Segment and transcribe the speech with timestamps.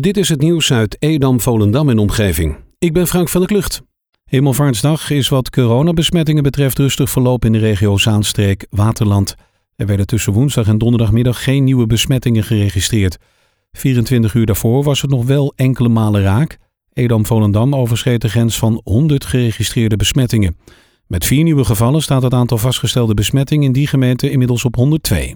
[0.00, 2.56] Dit is het nieuws uit Edam, Volendam en omgeving.
[2.78, 3.82] Ik ben Frank van der Klucht.
[4.24, 9.34] Hemelvaartsdag is wat coronabesmettingen betreft rustig verloop in de regio Zaanstreek, Waterland.
[9.76, 13.18] Er werden tussen woensdag en donderdagmiddag geen nieuwe besmettingen geregistreerd.
[13.72, 16.58] 24 uur daarvoor was het nog wel enkele malen raak.
[16.92, 20.56] Edam-Volendam overschreed de grens van 100 geregistreerde besmettingen.
[21.06, 25.34] Met vier nieuwe gevallen staat het aantal vastgestelde besmettingen in die gemeente inmiddels op 102.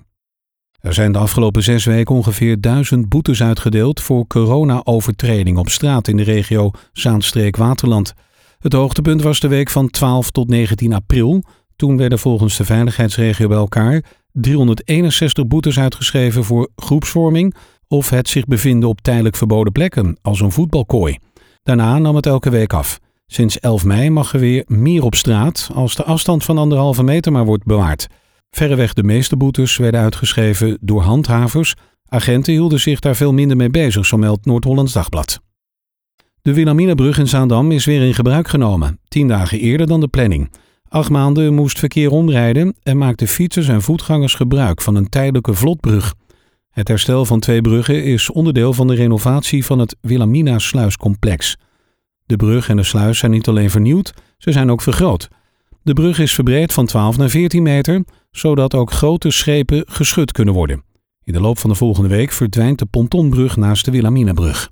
[0.80, 6.16] Er zijn de afgelopen zes weken ongeveer duizend boetes uitgedeeld voor corona-overtreding op straat in
[6.16, 8.14] de regio Zaanstreek-Waterland.
[8.58, 11.44] Het hoogtepunt was de week van 12 tot 19 april.
[11.76, 14.02] Toen werden volgens de veiligheidsregio bij elkaar
[14.32, 17.54] 361 boetes uitgeschreven voor groepsvorming
[17.88, 21.18] of het zich bevinden op tijdelijk verboden plekken, als een voetbalkooi.
[21.62, 22.98] Daarna nam het elke week af.
[23.26, 27.32] Sinds 11 mei mag er weer meer op straat als de afstand van anderhalve meter
[27.32, 28.06] maar wordt bewaard.
[28.50, 31.74] Verreweg de meeste boetes werden uitgeschreven door handhavers.
[32.08, 35.40] Agenten hielden zich daar veel minder mee bezig, zo meldt Noord-Hollands Dagblad.
[36.42, 40.50] De Wilhelminabrug in Zaandam is weer in gebruik genomen, tien dagen eerder dan de planning.
[40.88, 46.14] Acht maanden moest verkeer omrijden en maakten fietsers en voetgangers gebruik van een tijdelijke vlotbrug.
[46.70, 51.56] Het herstel van twee bruggen is onderdeel van de renovatie van het Wilhelmina-sluiscomplex.
[52.26, 55.28] De brug en de sluis zijn niet alleen vernieuwd, ze zijn ook vergroot.
[55.86, 60.54] De brug is verbreed van 12 naar 14 meter, zodat ook grote schepen geschud kunnen
[60.54, 60.82] worden.
[61.24, 64.70] In de loop van de volgende week verdwijnt de pontonbrug naast de Wilhelminabrug.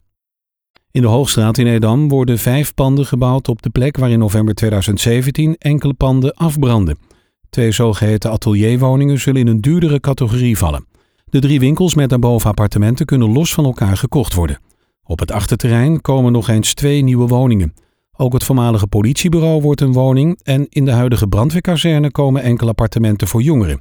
[0.91, 4.55] In de Hoogstraat in Edam worden vijf panden gebouwd op de plek waar in november
[4.55, 6.99] 2017 enkele panden afbranden.
[7.51, 10.87] Twee zogeheten atelierwoningen zullen in een duurdere categorie vallen.
[11.25, 14.59] De drie winkels met daarboven appartementen kunnen los van elkaar gekocht worden.
[15.05, 17.75] Op het achterterrein komen nog eens twee nieuwe woningen.
[18.25, 23.29] Ook het voormalige politiebureau wordt een woning en in de huidige brandweerkazerne komen enkele appartementen
[23.29, 23.81] voor jongeren.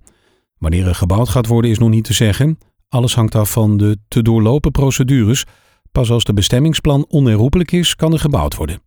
[0.58, 2.58] Wanneer er gebouwd gaat worden is nog niet te zeggen.
[2.90, 5.44] Alles hangt af van de te doorlopen procedures.
[5.92, 8.82] Pas als de bestemmingsplan onherroepelijk is, kan er gebouwd worden.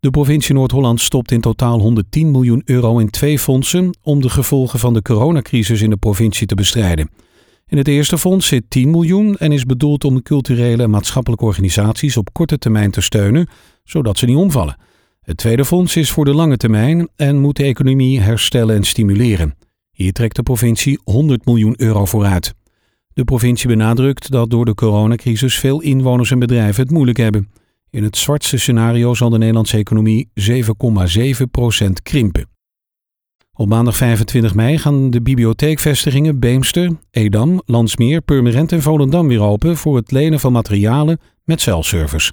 [0.00, 4.78] De provincie Noord-Holland stopt in totaal 110 miljoen euro in twee fondsen om de gevolgen
[4.78, 7.10] van de coronacrisis in de provincie te bestrijden.
[7.72, 12.16] In het eerste fonds zit 10 miljoen en is bedoeld om culturele en maatschappelijke organisaties
[12.16, 13.48] op korte termijn te steunen,
[13.84, 14.76] zodat ze niet omvallen.
[15.20, 19.54] Het tweede fonds is voor de lange termijn en moet de economie herstellen en stimuleren.
[19.90, 22.54] Hier trekt de provincie 100 miljoen euro vooruit.
[23.14, 27.50] De provincie benadrukt dat door de coronacrisis veel inwoners en bedrijven het moeilijk hebben.
[27.90, 32.51] In het zwartste scenario zal de Nederlandse economie 7,7% krimpen.
[33.56, 39.76] Op maandag 25 mei gaan de bibliotheekvestigingen Beemster, Edam, Landsmeer, Purmerend en Volendam weer open
[39.76, 42.32] voor het lenen van materialen met zelfservice.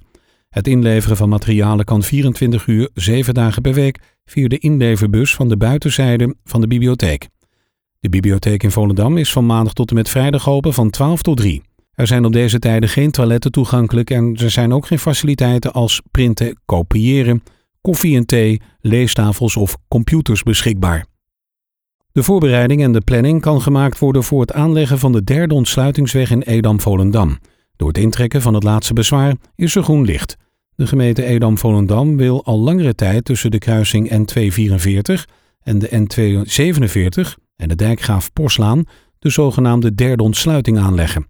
[0.50, 5.50] Het inleveren van materialen kan 24 uur, 7 dagen per week via de inleverbus van
[5.50, 7.28] de buitenzijde van de bibliotheek.
[8.00, 11.38] De bibliotheek in Volendam is van maandag tot en met vrijdag open van 12 tot
[11.38, 11.62] 3.
[11.94, 16.02] Er zijn op deze tijden geen toiletten toegankelijk en er zijn ook geen faciliteiten als
[16.12, 17.44] printen, kopiëren,
[17.82, 21.06] koffie en thee, leestafels of computers beschikbaar.
[22.12, 26.32] De voorbereiding en de planning kan gemaakt worden voor het aanleggen van de derde ontsluitingsweg
[26.32, 27.38] in Edam-Volendam.
[27.76, 30.38] Door het intrekken van het laatste bezwaar is er groen licht.
[30.76, 37.68] De gemeente Edam-Volendam wil al langere tijd tussen de kruising N244 en de N247 en
[37.68, 38.86] de dijkgraaf Porslaan
[39.20, 41.28] de zogenaamde derde ontsluiting aanleggen.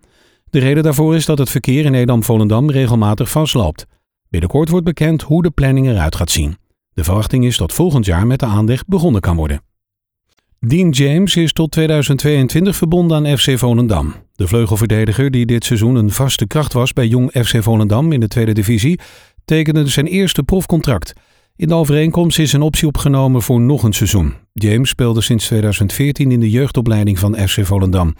[0.49, 3.85] De reden daarvoor is dat het verkeer in Edam-Volendam regelmatig vastloopt.
[4.29, 6.57] Binnenkort wordt bekend hoe de planning eruit gaat zien.
[6.93, 9.61] De verwachting is dat volgend jaar met de aanleg begonnen kan worden.
[10.59, 14.13] Dean James is tot 2022 verbonden aan FC Volendam.
[14.35, 18.27] De vleugelverdediger, die dit seizoen een vaste kracht was bij jong FC Volendam in de
[18.27, 18.99] tweede divisie,
[19.45, 21.13] tekende zijn eerste profcontract.
[21.55, 24.33] In de overeenkomst is een optie opgenomen voor nog een seizoen.
[24.53, 28.15] James speelde sinds 2014 in de jeugdopleiding van FC Volendam.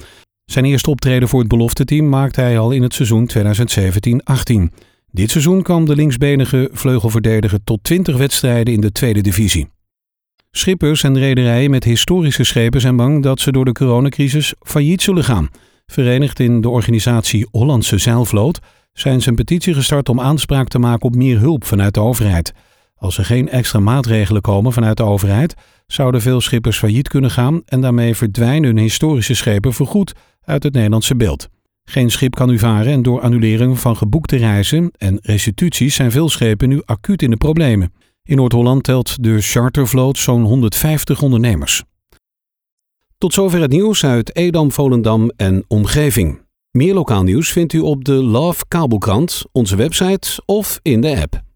[0.45, 4.88] Zijn eerste optreden voor het belofteteam maakte hij al in het seizoen 2017-18.
[5.11, 9.69] Dit seizoen kwam de linksbenige vleugelverdediger tot 20 wedstrijden in de tweede divisie.
[10.51, 15.23] Schippers en rederijen met historische schepen zijn bang dat ze door de coronacrisis failliet zullen
[15.23, 15.49] gaan.
[15.85, 18.59] Verenigd in de organisatie Hollandse Zeilvloot
[18.93, 22.53] zijn ze een petitie gestart om aanspraak te maken op meer hulp vanuit de overheid.
[22.95, 25.55] Als er geen extra maatregelen komen vanuit de overheid,
[25.87, 30.73] zouden veel schippers failliet kunnen gaan en daarmee verdwijnen hun historische schepen voorgoed uit het
[30.73, 31.49] Nederlandse beeld.
[31.89, 36.29] Geen schip kan nu varen en door annulering van geboekte reizen en restituties zijn veel
[36.29, 37.93] schepen nu acuut in de problemen.
[38.23, 41.83] In Noord-Holland telt de chartervloot zo'n 150 ondernemers.
[43.17, 46.41] Tot zover het nieuws uit Edam, Volendam en omgeving.
[46.71, 51.48] Meer lokaal nieuws vindt u op de Love Kabelkrant, onze website of in de app.